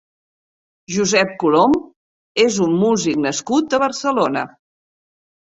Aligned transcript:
Josep 0.95 1.35
Colom 1.43 1.75
és 2.45 2.57
un 2.69 2.73
músic 2.85 3.21
nascut 3.27 3.79
a 3.81 3.83
Barcelona. 3.87 4.45